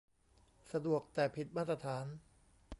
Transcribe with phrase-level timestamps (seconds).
[0.71, 2.05] สะดวกแต่ผิดมาตรฐาน